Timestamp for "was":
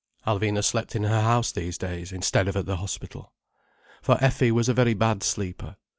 4.51-4.67